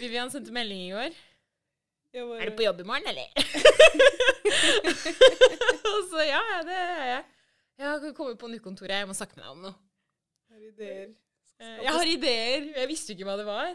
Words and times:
Vivian 0.00 0.30
sendte 0.32 0.52
melding 0.54 0.80
i 0.86 0.90
går. 0.94 1.12
Bare, 2.12 2.40
Er 2.42 2.50
du 2.50 2.56
på 2.58 2.64
jobb 2.66 2.80
i 2.82 2.88
morgen, 2.88 3.06
eller? 3.08 3.28
og 5.92 6.00
så 6.10 6.18
ja, 6.26 6.40
ja, 6.52 6.58
det 6.66 6.76
er 6.76 7.04
jeg. 7.08 7.22
Jeg 7.80 7.86
har 7.88 8.12
kommet 8.16 8.38
på 8.40 8.50
nykontoret, 8.52 8.98
jeg 9.00 9.08
må 9.08 9.14
snakke 9.16 9.36
med 9.38 9.44
deg 9.46 9.52
om 9.54 9.62
noe. 9.66 9.74
har 10.52 10.60
ideer. 10.68 11.08
Eh, 11.58 11.78
Jeg 11.86 11.92
har 11.96 12.06
ideer. 12.10 12.60
Jeg 12.76 12.90
visste 12.90 13.12
jo 13.12 13.16
ikke 13.16 13.28
hva 13.30 13.38
det 13.40 13.48
var. 13.48 13.70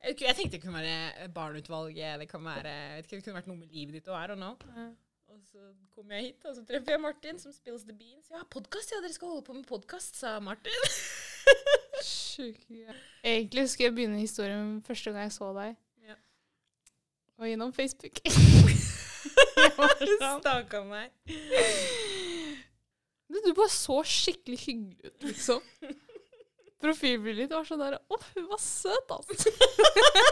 Jeg 0.00 0.16
jeg 0.24 0.36
tenkte 0.36 0.56
det 0.56 0.62
kunne 0.64 0.80
være 0.80 1.28
barneutvalget, 1.36 2.18
det 2.22 2.28
kan 2.30 2.42
være 2.44 2.72
vet 2.96 3.04
ikke, 3.06 3.16
det 3.20 3.24
kunne 3.26 3.38
vært 3.38 3.50
noe 3.52 3.60
med 3.60 3.70
livet 3.74 3.92
ditt 3.98 4.08
å 4.08 4.16
være 4.16 4.32
og 4.34 4.40
nå. 4.40 4.50
Og 5.30 5.38
så 5.46 5.60
kom 5.94 6.10
jeg 6.16 6.22
hit, 6.30 6.40
og 6.48 6.52
så 6.56 6.62
treffer 6.66 6.92
jeg 6.96 7.02
Martin, 7.04 7.36
som 7.38 7.52
spills 7.54 7.84
the 7.86 7.94
beans. 7.94 8.26
Ja, 8.32 8.40
podkast, 8.50 8.90
ja, 8.94 8.98
dere 9.04 9.14
skal 9.14 9.30
holde 9.34 9.46
på 9.46 9.54
med 9.54 9.66
podkast, 9.68 10.16
sa 10.18 10.38
Martin. 10.42 10.74
Sjukt 12.40 12.66
gøy. 12.72 13.00
Egentlig 13.20 13.66
skulle 13.68 13.90
jeg 13.90 13.96
begynne 13.98 14.20
historien 14.22 14.78
første 14.86 15.12
gang 15.12 15.28
jeg 15.28 15.32
så 15.36 15.50
deg. 15.56 15.74
Ja. 16.08 16.16
Og 17.38 17.50
gjennom 17.50 17.72
Facebook. 17.76 18.22
Staka 20.40 20.80
meg. 20.88 21.10
Men 23.30 23.42
Du 23.44 23.52
bare 23.54 23.72
så 23.72 24.00
skikkelig 24.06 24.58
hyggelig 24.64 25.10
ut, 25.10 25.26
liksom. 25.28 25.60
Profilbildet 26.80 27.44
ditt 27.44 27.52
var 27.52 27.66
sånn 27.68 27.82
der 27.82 27.98
Å, 28.00 28.20
hun 28.34 28.46
var 28.48 28.62
søt, 28.62 29.12
altså. 29.12 29.52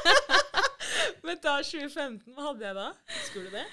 Men 1.26 1.36
da 1.44 1.58
2015, 1.60 2.32
hva 2.32 2.48
hadde 2.48 2.64
jeg 2.70 2.78
da? 2.78 2.86
Husker 3.18 3.44
du 3.44 3.52
det? 3.52 3.66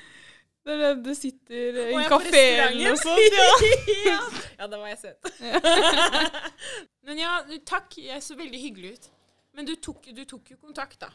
Det 0.66 0.74
er 0.74 0.82
den 0.82 1.06
du 1.06 1.14
sitter 1.16 1.80
i 1.80 1.86
Å, 1.86 1.88
og 1.94 2.02
er 2.02 2.12
kafé 2.12 2.44
eller 2.66 2.82
noe 2.90 3.00
sånt. 3.00 3.40
Ja. 3.40 3.48
ja. 4.10 4.20
ja, 4.60 4.68
da 4.72 4.80
var 4.82 4.92
jeg 4.94 5.02
søt. 5.02 5.30
Men 7.08 7.22
ja, 7.22 7.34
takk. 7.68 7.98
Jeg 8.02 8.24
så 8.24 8.38
veldig 8.40 8.62
hyggelig 8.62 8.94
ut. 8.96 9.10
Men 9.56 9.68
du 9.68 9.76
tok, 9.80 10.10
du 10.16 10.24
tok 10.28 10.52
jo 10.52 10.58
kontakt, 10.62 11.00
da. 11.02 11.12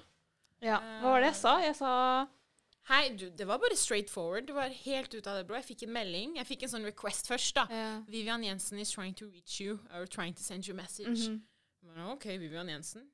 ja. 0.64 0.78
Hva 1.02 1.16
var 1.16 1.24
det 1.24 1.32
jeg 1.32 1.40
sa? 1.42 1.56
Jeg 1.64 1.76
sa 1.80 1.94
Hei, 2.88 3.10
du, 3.14 3.26
det 3.36 3.44
var 3.46 3.60
bare 3.62 3.76
straight 3.76 4.08
forward. 4.10 4.48
Det 4.48 4.54
var 4.56 4.72
helt 4.72 5.12
ut 5.14 5.26
av 5.28 5.36
det 5.36 5.44
blå. 5.46 5.58
Jeg 5.60 5.68
fikk 5.68 5.84
en 5.86 5.92
melding. 5.94 6.32
Jeg 6.40 6.48
fikk 6.48 6.64
en 6.64 6.72
sånn 6.72 6.88
request 6.88 7.28
først, 7.28 7.52
da. 7.58 7.66
Yeah. 7.70 8.00
Vivian 8.10 8.42
Jensen 8.42 8.80
is 8.82 8.90
trying 8.90 9.14
to 9.20 9.28
reach 9.28 9.60
you, 9.60 9.78
or 9.94 10.08
trying 10.10 10.34
to 10.34 10.42
send 10.42 10.66
you 10.66 10.74
a 10.74 10.80
message. 10.80 11.28
Mm 11.28 11.42
bare, 11.90 12.12
ok, 12.12 12.24
Vivian 12.38 12.68
Jensen. 12.68 13.08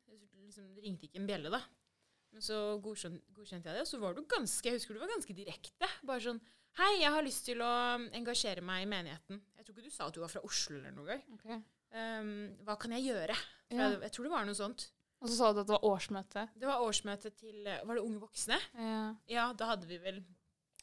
Liksom, 0.44 0.68
det 0.74 0.84
ringte 0.84 1.08
ikke 1.08 1.20
en 1.20 1.28
bjelle, 1.28 1.50
da. 1.52 1.62
Men 2.32 2.44
så 2.44 2.58
godkjente, 2.82 3.22
godkjente 3.34 3.70
jeg 3.70 3.78
det, 3.78 3.84
og 3.86 3.90
så 3.90 4.00
var 4.02 4.16
du 4.16 4.24
ganske 4.28 4.68
Jeg 4.68 4.76
husker 4.76 4.94
du 4.94 5.00
var 5.00 5.12
ganske 5.12 5.36
direkte. 5.36 5.88
Bare 6.06 6.22
sånn 6.24 6.40
Hei, 6.76 6.92
jeg 7.00 7.08
har 7.14 7.24
lyst 7.24 7.46
til 7.48 7.62
å 7.64 7.70
engasjere 8.16 8.60
meg 8.64 8.84
i 8.84 8.88
menigheten. 8.90 9.38
Jeg 9.56 9.64
tror 9.64 9.76
ikke 9.78 9.88
du 9.88 9.94
sa 9.94 10.08
at 10.10 10.16
du 10.16 10.20
var 10.20 10.28
fra 10.32 10.42
Oslo 10.44 10.76
eller 10.76 10.92
noe. 10.92 11.16
Okay. 11.38 11.56
Um, 11.96 12.32
hva 12.66 12.74
kan 12.80 12.92
jeg 12.98 13.06
gjøre? 13.08 13.36
Ja. 13.72 13.78
jeg, 13.86 14.00
jeg 14.04 14.12
tror 14.12 14.26
det 14.28 14.32
var 14.34 14.44
noe 14.48 14.58
sånt. 14.58 14.84
Og 15.24 15.30
så 15.30 15.38
sa 15.38 15.48
du 15.56 15.62
at 15.62 15.70
det 15.70 15.72
var 15.72 15.86
årsmøte. 15.88 16.42
Det 16.60 16.68
var 16.68 16.82
årsmøte 16.84 17.30
til 17.32 17.62
eh, 17.64 17.78
Var 17.88 17.96
det 17.96 18.02
Unge 18.04 18.20
voksne? 18.20 18.58
Ja. 18.76 18.98
Ja, 19.32 19.46
da 19.56 19.70
hadde 19.70 19.88
vi 19.88 19.96
vel 20.02 20.18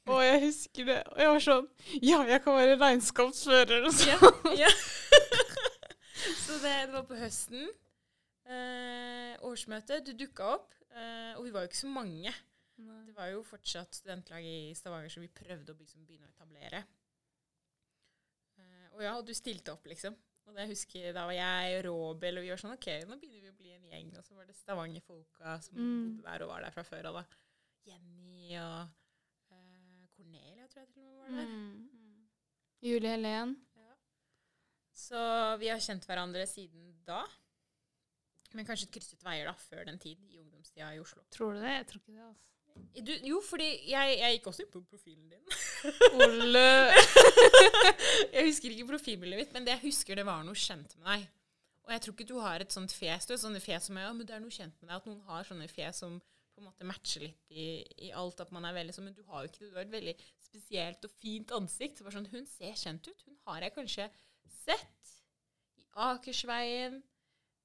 Å, 0.09 0.15
jeg 0.25 0.39
husker 0.47 0.87
det. 0.89 0.95
Og 1.13 1.21
jeg 1.21 1.29
var 1.35 1.43
sånn 1.45 1.67
Ja, 2.01 2.17
jeg 2.27 2.41
kan 2.43 2.57
være 2.57 2.79
regnskapsfører 2.81 3.85
og 3.85 4.01
Ja. 4.09 4.17
sånn. 4.17 4.57
ja. 4.57 4.71
Så 6.47 6.57
det, 6.63 6.73
det 6.87 6.95
var 6.95 7.05
på 7.05 7.19
høsten. 7.19 7.69
Uh, 8.49 9.37
årsmøte. 9.45 10.01
Du 10.09 10.11
dukka 10.17 10.49
opp. 10.57 10.73
Uh, 10.89 11.37
og 11.37 11.45
vi 11.45 11.53
var 11.53 11.63
jo 11.67 11.69
ikke 11.69 11.83
så 11.83 11.93
mange. 11.93 12.33
Det 12.77 13.13
var 13.15 13.29
jo 13.29 13.43
fortsatt 13.45 13.93
studentlag 13.95 14.45
i 14.45 14.73
Stavanger 14.75 15.11
som 15.13 15.21
vi 15.23 15.29
prøvde 15.29 15.73
å 15.73 15.77
liksom 15.77 16.05
begynne 16.07 16.25
å 16.27 16.33
etablere. 16.33 16.83
Eh, 18.57 18.87
og 18.95 19.03
ja, 19.05 19.13
og 19.19 19.25
du 19.27 19.33
stilte 19.37 19.73
opp, 19.75 19.85
liksom. 19.89 20.15
Og 20.47 20.55
det 20.57 20.65
jeg 20.65 20.73
husker, 20.73 21.05
Da 21.15 21.25
var 21.29 21.35
jeg 21.37 21.77
og 21.77 21.85
Robel, 21.87 22.37
og 22.37 22.43
vi 22.43 22.49
var 22.51 22.59
sånn 22.59 22.73
OK, 22.75 22.87
nå 23.07 23.15
begynner 23.21 23.45
vi 23.45 23.51
å 23.53 23.57
bli 23.59 23.71
en 23.77 23.85
gjeng. 23.91 24.09
Og 24.19 24.25
så 24.27 24.35
var 24.35 24.49
det 24.49 24.55
Stavanger-folka 24.57 25.53
som 25.63 25.77
Mm. 25.77 26.17
bodde 26.17 26.31
der 26.31 26.43
og 26.43 26.49
var 26.49 26.61
der 26.65 26.71
fra 26.75 26.83
før 26.83 27.05
av. 27.13 27.21
Jenny 27.85 28.57
og 28.59 28.89
uh, 29.51 30.07
Cornelia, 30.15 30.67
tror 30.67 30.83
jeg 30.83 30.89
til 30.93 31.03
og 31.03 31.13
med 31.13 31.21
var 31.21 31.29
der. 31.37 31.45
Mm. 31.53 32.27
Julie 32.83 33.09
Helen. 33.15 33.55
Så 34.93 35.17
vi 35.59 35.67
har 35.71 35.79
kjent 35.81 36.05
hverandre 36.05 36.43
siden 36.47 36.91
da. 37.07 37.23
Men 38.53 38.65
kanskje 38.67 38.91
krysset 38.93 39.23
veier 39.25 39.47
da, 39.49 39.53
før 39.57 39.85
den 39.87 39.97
tid, 39.97 40.19
i 40.29 40.37
ungdomstida 40.39 40.91
i 40.93 40.99
Oslo. 41.01 41.23
Tror 41.33 41.55
du 41.55 41.61
det? 41.63 41.71
Jeg 41.79 41.87
tror 41.89 42.01
ikke 42.03 42.13
det, 42.13 42.27
altså. 42.27 42.52
Du, 42.93 43.11
jo, 43.25 43.39
fordi 43.41 43.67
jeg, 43.89 44.17
jeg 44.19 44.35
gikk 44.37 44.49
også 44.51 44.63
inn 44.65 44.73
på 44.73 44.81
profilen 44.89 45.29
din. 45.29 45.41
Ole! 46.25 46.65
jeg 48.35 48.45
husker 48.47 48.73
ikke 48.73 48.91
profilbildet 48.91 49.39
mitt, 49.39 49.55
men 49.55 49.65
det 49.65 49.75
jeg 49.75 49.87
husker, 49.87 50.17
det 50.17 50.25
var 50.27 50.43
noe 50.45 50.57
kjent 50.57 50.93
med 50.99 51.09
deg. 51.09 51.25
Og 51.83 51.91
jeg 51.91 52.03
tror 52.03 52.15
ikke 52.15 52.29
du 52.29 52.37
har 52.39 52.63
et 52.63 52.75
sånt 52.75 52.93
fjes. 52.95 53.25
Du 53.27 53.33
har 53.33 53.41
sånne 53.41 53.61
fjes 53.63 53.89
som 53.89 53.97
ja, 53.99 54.11
men 54.15 54.27
det 54.27 54.35
er 54.37 54.43
noe 54.43 54.53
kjent 54.53 54.77
med 54.79 54.87
deg. 54.89 54.95
At 55.01 55.09
noen 55.09 55.25
har 55.27 55.47
sånne 55.47 55.67
fjes 55.71 55.99
som 56.03 56.19
på 56.53 56.61
en 56.61 56.67
måte 56.69 56.87
matcher 56.87 57.25
litt 57.25 57.49
i, 57.51 57.65
i 58.07 58.11
alt. 58.15 58.43
At 58.43 58.53
man 58.55 58.67
er 58.69 58.75
veldig 58.77 58.95
sånn 58.95 59.09
Men 59.09 59.17
du 59.17 59.23
har 59.27 59.43
jo 59.43 59.51
ikke 59.51 59.63
det. 59.63 59.71
Du 59.71 59.79
har 59.79 59.87
et 59.87 59.95
veldig 59.97 60.15
spesielt 60.45 61.07
og 61.07 61.17
fint 61.19 61.51
ansikt. 61.57 62.03
Sånn, 62.05 62.29
Hun 62.31 62.47
ser 62.49 62.77
kjent 62.79 63.09
ut. 63.09 63.25
Hun 63.27 63.39
har 63.49 63.65
jeg 63.65 63.75
kanskje 63.75 64.07
sett 64.63 65.13
i 65.81 65.87
Akersveien. 66.07 67.01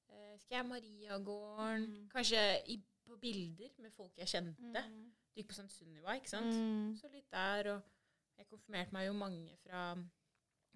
Eh, 0.09 0.35
skal 0.41 0.59
jeg 0.59 0.69
Mariagården? 0.73 1.87
Mm. 1.87 2.07
Kanskje 2.11 2.43
i, 2.73 2.79
på 3.09 3.17
bilder 3.21 3.71
med 3.83 3.93
folk 3.95 4.17
jeg 4.21 4.27
kjente. 4.31 4.83
Du 5.33 5.39
gikk 5.41 5.49
på 5.51 5.57
sånn 5.57 5.69
Sunniva, 5.71 6.15
ikke 6.19 6.31
sant? 6.31 6.53
Mm. 6.53 6.95
Så 6.99 7.09
litt 7.13 7.29
der, 7.33 7.69
og 7.75 8.39
jeg 8.39 8.47
konfirmerte 8.49 8.95
meg 8.95 9.07
jo 9.09 9.13
mange 9.17 9.55
fra 9.63 9.83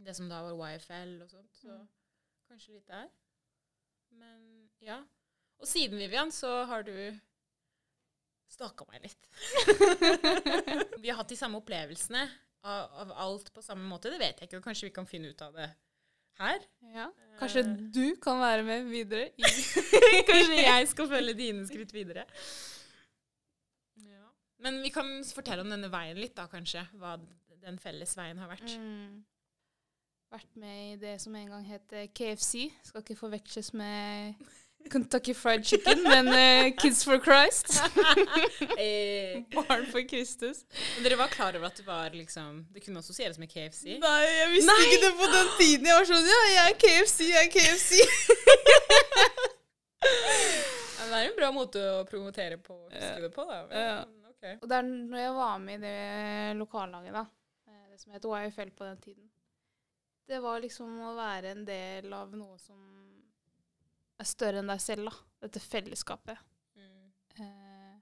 det 0.03 0.15
som 0.17 0.29
da 0.31 0.41
var 0.45 0.73
YFL 0.75 1.19
og 1.23 1.29
sånt, 1.31 1.53
så 1.55 1.77
Mm. 1.77 1.87
kanskje 2.49 2.73
litt 2.77 2.87
der. 2.87 3.09
Men 4.11 4.69
ja. 4.83 4.99
Og 5.59 5.67
siden, 5.67 5.97
Vivian, 6.01 6.31
så 6.31 6.65
har 6.69 6.83
du 6.83 6.93
stalka 8.49 8.85
meg 8.91 9.01
litt. 9.07 9.29
vi 11.01 11.09
har 11.09 11.17
hatt 11.21 11.29
de 11.31 11.37
samme 11.39 11.57
opplevelsene 11.61 12.23
av, 12.63 12.91
av 13.03 13.13
alt 13.25 13.49
på 13.53 13.63
samme 13.65 13.85
måte. 13.89 14.11
Det 14.13 14.19
vet 14.21 14.39
jeg 14.41 14.49
ikke, 14.49 14.59
og 14.61 14.67
kanskje 14.67 14.89
vi 14.89 14.95
kan 14.95 15.07
finne 15.09 15.31
ut 15.33 15.41
av 15.45 15.55
det 15.57 15.69
her. 16.39 16.63
Ja. 16.93 17.07
Kanskje 17.39 17.63
Eh. 17.63 17.75
du 17.95 18.15
kan 18.21 18.39
være 18.39 18.63
med 18.63 18.83
videre 18.91 19.29
Kanskje 20.29 20.59
jeg 20.63 20.87
skal 20.87 21.07
følge 21.09 21.33
dine 21.37 21.65
skritt 21.67 21.93
videre. 21.93 22.25
Ja. 23.97 24.25
Men 24.63 24.81
vi 24.83 24.89
kan 24.93 25.09
fortelle 25.35 25.61
om 25.65 25.69
denne 25.73 25.89
veien 25.91 26.17
litt, 26.21 26.35
da, 26.37 26.45
kanskje. 26.51 26.85
Hva 26.99 27.15
den 27.63 27.79
felles 27.79 28.13
veien 28.17 28.37
har 28.41 28.49
vært. 28.51 28.75
Mm. 28.79 29.23
Vært 30.33 30.55
med 30.59 30.77
i 30.93 30.95
det 31.01 31.15
som 31.21 31.35
en 31.37 31.49
gang 31.53 31.65
het 31.67 31.93
KFC. 32.17 32.67
Skal 32.83 33.03
ikke 33.03 33.15
forveksles 33.19 33.73
med 33.77 34.33
Kentucky 34.91 35.33
Fried 35.33 35.63
Chicken, 35.65 36.03
men 36.03 36.27
uh, 36.27 36.71
Kids 36.77 37.03
for 37.03 37.19
Christ. 37.19 37.71
Eh, 38.77 39.41
Barn 39.53 39.85
for 39.91 40.01
Kristus. 40.07 40.63
men 40.95 41.03
dere 41.05 41.17
var 41.19 41.27
klar 41.27 41.55
over 41.55 41.67
at 41.67 41.77
det 41.77 41.85
var 41.87 42.09
liksom 42.15 42.65
Det 42.73 42.81
kunne 42.85 42.99
assosieres 42.99 43.37
med 43.39 43.49
KFC? 43.51 43.97
Nei, 44.01 44.21
jeg 44.27 44.49
visste 44.53 44.71
Nei! 44.71 44.85
ikke 44.87 45.01
det 45.05 45.11
på 45.19 45.27
den 45.33 45.49
tiden. 45.59 45.85
Jeg 45.89 45.99
var 45.99 46.09
sånn 46.09 46.29
Ja, 46.29 46.39
jeg 46.53 46.63
er 46.71 46.77
KFC, 46.83 47.19
jeg 47.29 47.47
er 47.47 47.51
KFC. 47.53 47.91
men 50.99 51.11
det 51.11 51.19
er 51.19 51.29
en 51.29 51.37
bra 51.37 51.51
måte 51.55 51.83
å 51.99 52.01
promotere 52.09 52.57
på. 52.61 52.75
å 52.75 52.89
huske 52.91 53.21
det 53.25 53.31
på 53.35 53.45
da. 53.49 53.59
Ja. 53.69 53.93
Men, 54.07 54.31
ok. 54.33 54.49
Og 54.63 54.67
det 54.71 54.79
er 54.79 54.89
når 54.89 55.23
jeg 55.23 55.35
var 55.37 55.61
med 55.63 55.75
i 55.79 55.83
det 55.85 56.57
lokallaget, 56.59 57.13
da, 57.15 57.25
eh, 57.69 57.85
det 57.93 58.01
som 58.01 58.15
het 58.15 58.27
OIFL 58.29 58.73
på 58.75 58.87
den 58.89 58.99
tiden, 59.03 59.29
det 60.27 60.39
var 60.43 60.61
liksom 60.63 60.99
å 61.03 61.13
være 61.17 61.51
en 61.55 61.65
del 61.67 62.13
av 62.15 62.31
noe 62.35 62.57
som 62.61 62.79
er 64.21 64.29
større 64.29 64.61
enn 64.61 64.71
deg 64.71 64.81
selv, 64.83 65.09
da. 65.09 65.47
Dette 65.47 65.61
fellesskapet. 65.63 66.39
Mm. 66.77 67.11
Eh, 67.41 67.97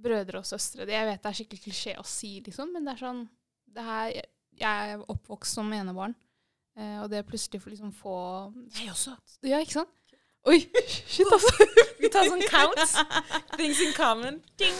brødre 0.00 0.40
og 0.40 0.48
søstre. 0.48 0.88
Jeg 0.88 1.08
vet 1.08 1.22
det 1.22 1.30
er 1.30 1.38
skikkelig 1.38 1.62
klisjé 1.66 1.94
å 2.00 2.06
si, 2.06 2.38
liksom, 2.46 2.72
men 2.74 2.86
det 2.86 2.94
er 2.94 3.04
sånn 3.04 3.22
det 3.70 3.86
her, 3.86 4.10
jeg, 4.58 4.90
er 4.94 5.04
oppvokst 5.12 5.58
som 5.58 5.70
enebarn, 5.74 6.16
eh, 6.78 6.96
og 7.02 7.10
det 7.12 7.22
plutselig 7.28 7.60
får 7.62 7.74
liksom 7.76 7.92
få 7.94 8.16
Jeg 8.78 8.90
også. 8.90 9.14
Ja, 9.46 9.60
ikke 9.62 9.78
sant? 9.80 9.96
Oi, 10.48 10.58
shit, 11.12 11.28
altså. 11.28 11.68
Vi 12.00 12.08
tar 12.12 12.26
sånn 12.30 12.46
counts. 12.48 12.96
Things 13.58 13.82
in 13.84 13.92
common. 13.96 14.40
Ding! 14.58 14.78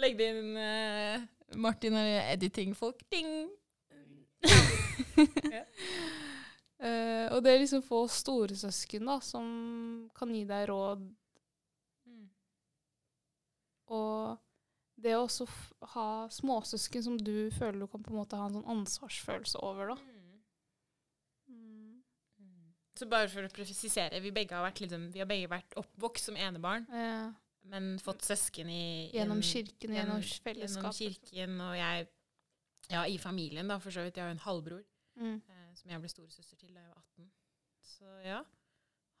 Legg 0.00 0.16
det 0.18 0.30
inn 0.32 0.56
uh, 0.56 1.20
Martin 1.60 1.98
og 2.00 2.14
editing-folk. 2.34 3.04
Ding! 3.12 3.34
Eh, 5.14 5.62
og 7.34 7.42
det 7.44 7.54
liksom 7.60 7.82
få 7.82 8.04
storesøsken 8.08 9.06
da, 9.10 9.18
som 9.20 10.08
kan 10.14 10.32
gi 10.34 10.44
deg 10.48 10.68
råd, 10.70 11.04
Mm. 12.06 12.28
og 13.88 14.38
det 15.00 15.14
å 15.16 15.24
også 15.26 15.46
ha 15.94 16.08
småsøsken 16.32 17.02
som 17.02 17.16
du 17.18 17.50
føler 17.56 17.80
du 17.80 17.86
kan 17.90 18.02
på 18.04 18.12
en 18.12 18.20
måte 18.20 18.36
ha 18.38 18.46
en 18.46 18.54
sånn 18.60 18.68
ansvarsfølelse 18.76 19.58
over, 19.62 19.88
da. 19.94 19.96
Mm. 21.50 22.02
Så 22.94 23.08
bare 23.10 23.28
for 23.32 23.42
å 23.42 23.50
presisere, 23.52 24.20
vi 24.22 24.30
begge 24.34 24.54
har 24.54 24.62
vært, 24.70 24.80
liksom, 24.84 25.08
vi 25.12 25.18
har 25.22 25.26
begge 25.26 25.48
vært 25.50 25.74
oppvokst 25.80 26.28
som 26.30 26.36
enebarn, 26.36 26.86
Ja. 26.92 27.32
men 27.64 27.98
fått 27.98 28.22
søsken 28.22 28.68
i 28.70 29.10
gjennom 29.12 29.38
en- 29.38 29.42
kirken, 29.42 29.90
gjennom 29.90 30.20
gjennom 30.22 30.42
fellesskapet. 30.44 30.94
kirken, 31.20 31.60
og 31.60 31.74
jeg 31.76 32.08
Ja, 32.90 33.04
i 33.06 33.16
familien, 33.16 33.66
da, 33.66 33.78
for 33.78 33.88
så 33.90 34.02
vidt. 34.04 34.14
Jeg 34.16 34.22
har 34.24 34.28
jo 34.28 34.36
en 34.36 34.38
halvbror 34.44 34.84
Mm. 35.16 35.40
eh, 35.48 35.63
som 35.78 35.90
jeg 35.90 36.02
ble 36.02 36.10
storesøster 36.12 36.60
til 36.60 36.74
da 36.74 36.84
jeg 36.84 36.92
var 36.92 37.02
18. 37.02 37.30
Så 37.84 38.06
ja. 38.24 38.40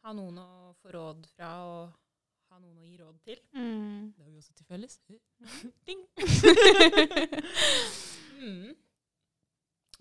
Ha 0.04 0.12
noen 0.12 0.38
å 0.40 0.74
få 0.82 0.92
råd 0.92 1.26
fra, 1.32 1.50
og 1.64 1.92
ha 2.52 2.58
noen 2.60 2.78
å 2.78 2.84
gi 2.84 2.96
råd 3.00 3.20
til. 3.24 3.38
Mm. 3.56 4.12
Det 4.14 4.24
har 4.24 4.30
vi 4.30 4.40
også 4.40 4.56
til 4.58 4.66
felles. 4.68 4.98
Ding! 5.88 6.02
mm. 8.44 8.74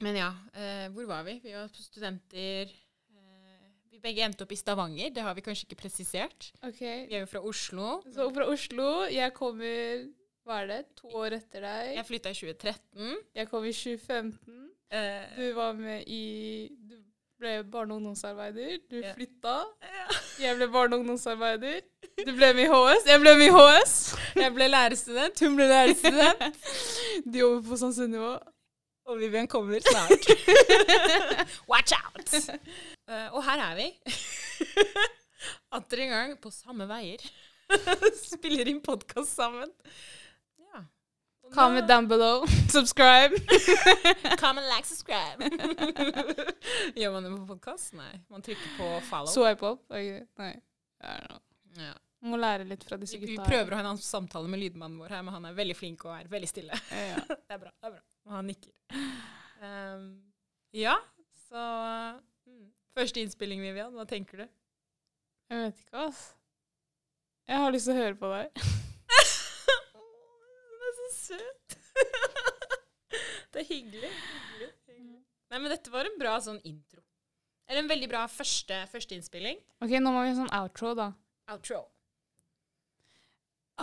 Men 0.04 0.18
ja, 0.20 0.32
eh, 0.52 0.88
hvor 0.92 1.08
var 1.08 1.24
vi? 1.28 1.38
Vi 1.44 1.54
var 1.56 1.70
studenter. 1.78 2.74
Eh, 3.16 3.70
vi 3.94 4.02
begge 4.04 4.26
endte 4.26 4.44
opp 4.44 4.52
i 4.52 4.60
Stavanger. 4.60 5.14
Det 5.16 5.24
har 5.24 5.38
vi 5.38 5.46
kanskje 5.46 5.70
ikke 5.70 5.80
presisert. 5.86 6.52
Okay. 6.60 7.06
Vi 7.08 7.16
er 7.16 7.24
jo 7.24 7.32
fra 7.32 7.44
Oslo. 7.48 8.02
Så 8.12 8.28
fra 8.36 8.50
Oslo. 8.52 8.90
Jeg 9.08 9.32
kommer 9.38 10.04
Hva 10.44 10.58
er 10.60 10.68
det? 10.68 10.82
To 11.00 11.08
år 11.22 11.38
etter 11.38 11.64
deg. 11.64 11.94
Jeg 11.96 12.04
flytta 12.10 12.34
i 12.34 12.36
2013. 12.36 13.16
Jeg 13.40 13.48
kom 13.48 13.64
i 13.64 13.72
2015. 13.72 14.73
Eh, 14.94 15.24
Du 15.38 15.54
var 15.58 15.74
med 15.74 16.04
i 16.08 16.70
Du 16.90 16.96
ble 17.40 17.64
barne- 17.64 17.92
og 17.92 17.98
ungdomsarbeider. 18.02 18.78
Du 18.92 18.96
yeah. 19.02 19.16
flytta. 19.16 19.56
Yeah. 19.84 20.20
Jeg 20.40 20.56
ble 20.60 20.68
barne- 20.72 20.96
og 20.96 21.00
ungdomsarbeider. 21.04 21.82
Du 22.26 22.32
ble 22.38 22.54
med 22.54 22.64
i 22.64 22.70
HS. 22.72 23.06
Jeg 23.10 23.20
ble 23.24 23.34
med 23.38 23.48
i 23.48 23.54
HS. 23.58 23.96
Jeg 24.36 24.54
ble 24.56 24.68
lærerstudent, 24.70 25.40
hun 25.44 25.56
ble 25.58 25.68
lærerstudent. 25.68 26.60
De 27.26 27.40
jobber 27.40 27.70
på 27.70 27.78
sunnivå. 27.82 28.34
Og 29.06 29.20
Vivian 29.20 29.48
kommer 29.52 29.82
snart. 29.84 30.30
Watch 31.72 31.92
out! 31.92 32.34
Uh, 33.10 33.34
og 33.36 33.44
her 33.44 33.60
er 33.60 33.76
vi. 33.76 33.90
Atter 35.76 36.04
en 36.06 36.14
gang 36.14 36.38
på 36.40 36.52
samme 36.54 36.88
veier. 36.88 37.20
Spiller 38.36 38.70
inn 38.72 38.80
podkast 38.86 39.36
sammen. 39.36 39.72
Comment 41.52 41.88
down 41.88 42.08
below. 42.08 42.46
Subscribe. 42.70 43.32
Comment, 44.38 44.66
like, 44.68 44.86
subscribe. 44.86 45.40
Gjør 46.96 47.12
man 47.12 47.24
det 47.24 47.32
på 47.32 47.46
podkast? 47.48 47.94
Nei. 47.94 48.24
Man 48.30 48.42
trykker 48.42 48.78
på 48.78 48.90
follow. 49.10 49.30
Swipe 49.32 49.68
opp. 49.68 49.84
Okay. 49.92 50.24
Nei. 50.40 50.54
I 51.04 51.18
don't 51.20 51.28
know. 51.30 51.42
ja. 51.84 51.94
Må 52.24 52.38
lære 52.40 52.64
litt 52.64 52.86
fra 52.88 52.96
disse 52.96 53.18
Vi, 53.20 53.34
vi 53.34 53.36
prøver 53.36 53.74
å 53.74 53.76
ha 53.76 53.84
en 53.84 53.90
annen 53.92 54.02
samtale 54.02 54.48
med 54.48 54.62
lydmannen 54.62 54.96
vår 55.02 55.18
her, 55.18 55.26
men 55.28 55.36
han 55.36 55.48
er 55.50 55.58
veldig 55.58 55.76
flink 55.76 56.06
og 56.08 56.14
er 56.16 56.30
veldig 56.32 56.48
stille. 56.48 56.78
Ja. 56.88 57.18
Det 57.28 57.58
er 57.58 57.60
bra. 57.66 57.74
det 57.74 57.90
er 57.90 57.96
bra. 57.98 58.04
Og 58.30 58.38
han 58.38 58.48
nikker. 58.48 59.02
Um, 59.60 60.06
ja, 60.72 60.96
så 61.50 61.66
mm. 62.48 62.70
Første 62.96 63.26
innspilling, 63.26 63.60
Vivian. 63.66 63.92
Hva 63.98 64.08
tenker 64.08 64.46
du? 64.46 64.48
Jeg 65.52 65.68
vet 65.68 65.84
ikke, 65.84 66.08
ass. 66.08 66.24
Jeg 67.48 67.60
har 67.60 67.76
lyst 67.76 67.92
til 67.92 67.98
å 67.98 68.00
høre 68.00 68.16
på 68.24 68.32
deg 68.32 68.66
søt! 71.14 71.78
det 73.54 73.62
er 73.64 73.68
hyggelig. 73.70 74.12
hyggelig. 74.90 75.22
Nei, 75.54 75.60
men 75.60 75.70
dette 75.72 75.94
var 75.94 76.10
en 76.10 76.20
bra 76.20 76.34
sånn 76.42 76.62
intro. 76.66 77.02
Eller 77.70 77.82
en 77.84 77.92
veldig 77.92 78.10
bra 78.12 78.28
første, 78.28 78.76
første 78.92 79.16
innspilling. 79.16 79.58
Ok, 79.84 79.92
nå 80.02 80.10
må 80.12 80.20
vi 80.24 80.32
ha 80.34 80.38
sånn 80.42 80.56
outro, 80.58 80.94
da. 80.98 81.08
Outro. 81.54 81.80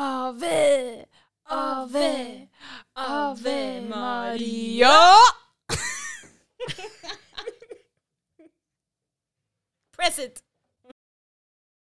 Ave, 0.01 1.07
ave, 1.51 2.11
ave 2.95 3.81
Maria! 3.89 4.99
Press 9.97 10.19
it 10.19 10.43